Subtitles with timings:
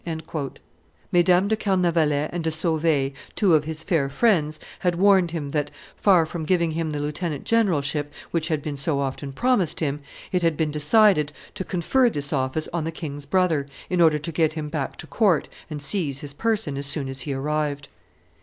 [1.13, 5.69] Mesdames de Carnavalet and de Sauve, two of his fair friends, had warned him that,
[5.95, 9.99] far from giving him the lieutenant generalship, which had been so often promised him,
[10.31, 14.31] it had been decided to confer this office on the king's brother, in order to
[14.31, 17.87] get him back to court and seize his person as soon as he arrived.